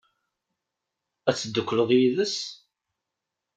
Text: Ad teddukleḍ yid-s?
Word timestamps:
Ad 1.29 1.35
teddukleḍ 1.37 1.89
yid-s? 1.97 2.37